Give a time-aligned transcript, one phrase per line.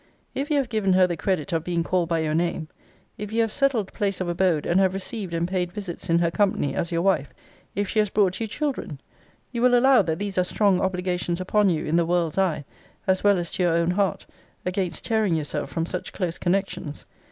[0.33, 2.67] ]if you have given her the credit of being called by your name:
[3.19, 6.17] if you have a settled place of abode, and have received and paid visits in
[6.17, 7.31] her company, as your wife:
[7.75, 8.99] if she has brought you children
[9.51, 12.65] you will allow that these are strong obligations upon you in the world's eye,
[13.05, 14.25] as well as to your own heart,
[14.65, 17.05] against tearing yourself from such close connections.